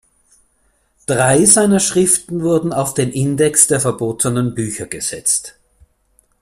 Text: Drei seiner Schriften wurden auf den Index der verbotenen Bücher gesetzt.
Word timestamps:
Drei 1.05 1.45
seiner 1.45 1.79
Schriften 1.79 2.41
wurden 2.41 2.73
auf 2.73 2.95
den 2.95 3.11
Index 3.11 3.67
der 3.67 3.79
verbotenen 3.79 4.55
Bücher 4.55 4.87
gesetzt. 4.87 5.59